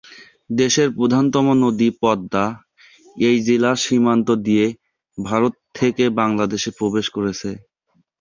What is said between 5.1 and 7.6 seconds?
ভারত থেকে বাংলাদেশে প্রবেশ করেছে।